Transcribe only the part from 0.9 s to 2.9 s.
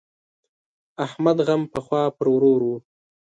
احمد غم پخوا پر ورور وو.